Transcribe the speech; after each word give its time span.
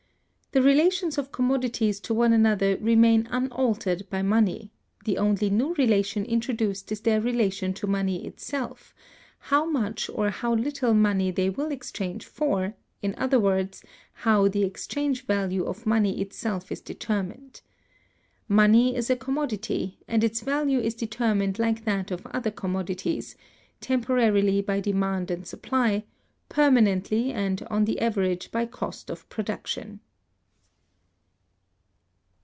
The 0.53 0.61
relations 0.61 1.17
of 1.17 1.31
commodities 1.31 2.01
to 2.01 2.13
one 2.13 2.33
another 2.33 2.75
remain 2.81 3.25
unaltered 3.31 4.05
by 4.09 4.21
money; 4.21 4.69
the 5.05 5.17
only 5.17 5.49
new 5.49 5.73
relation 5.75 6.25
introduced 6.25 6.91
is 6.91 6.99
their 6.99 7.21
relation 7.21 7.73
to 7.75 7.87
money 7.87 8.25
itself; 8.27 8.93
how 9.39 9.63
much 9.65 10.09
or 10.13 10.29
how 10.29 10.53
little 10.53 10.93
money 10.93 11.31
they 11.31 11.49
will 11.49 11.71
exchange 11.71 12.25
for; 12.25 12.75
in 13.01 13.15
other 13.17 13.39
words, 13.39 13.81
how 14.11 14.49
the 14.49 14.65
Exchange 14.65 15.25
Value 15.25 15.63
of 15.63 15.85
money 15.85 16.19
itself 16.19 16.69
is 16.69 16.81
determined. 16.81 17.61
Money 18.49 18.93
is 18.93 19.09
a 19.09 19.15
commodity, 19.15 19.99
and 20.05 20.21
its 20.21 20.41
value 20.41 20.79
is 20.81 20.95
determined 20.95 21.59
like 21.59 21.85
that 21.85 22.11
of 22.11 22.27
other 22.27 22.51
commodities, 22.51 23.37
temporarily 23.79 24.59
by 24.61 24.81
demand 24.81 25.31
and 25.31 25.47
supply, 25.47 26.03
permanently 26.49 27.31
and 27.31 27.65
on 27.69 27.85
the 27.85 28.01
average 28.01 28.51
by 28.51 28.65
cost 28.65 29.09
of 29.09 29.29
production. 29.29 30.01